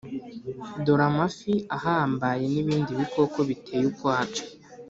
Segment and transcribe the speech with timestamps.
[0.83, 4.43] dore amafi ahambaye n’ibindi bikoko biteye ukwabyo.